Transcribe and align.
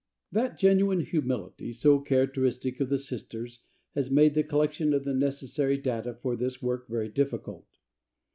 That 0.31 0.57
genuine 0.57 1.01
humility 1.01 1.71
so 1.71 1.99
characteristic 1.99 2.79
of 2.79 2.89
the 2.89 2.97
Sisters 2.97 3.59
has 3.93 4.09
made 4.09 4.33
the 4.33 4.41
collection 4.41 4.95
of 4.95 5.03
the 5.03 5.13
necessary 5.13 5.77
data 5.77 6.15
for 6.15 6.35
this 6.35 6.59
work 6.59 6.87
very 6.87 7.07
difficult. 7.07 7.67